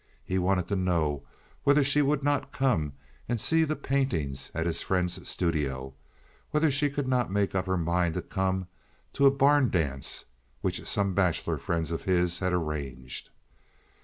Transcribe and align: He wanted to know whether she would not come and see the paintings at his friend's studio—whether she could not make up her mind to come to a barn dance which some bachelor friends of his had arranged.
He 0.25 0.39
wanted 0.39 0.67
to 0.69 0.75
know 0.75 1.21
whether 1.63 1.83
she 1.83 2.01
would 2.01 2.23
not 2.23 2.51
come 2.51 2.93
and 3.29 3.39
see 3.39 3.63
the 3.65 3.75
paintings 3.75 4.49
at 4.55 4.65
his 4.65 4.81
friend's 4.81 5.29
studio—whether 5.29 6.71
she 6.71 6.89
could 6.89 7.07
not 7.07 7.29
make 7.31 7.53
up 7.53 7.67
her 7.67 7.77
mind 7.77 8.15
to 8.15 8.23
come 8.23 8.65
to 9.13 9.27
a 9.27 9.29
barn 9.29 9.69
dance 9.69 10.25
which 10.61 10.87
some 10.87 11.13
bachelor 11.13 11.59
friends 11.59 11.91
of 11.91 12.05
his 12.05 12.39
had 12.39 12.51
arranged. 12.51 13.29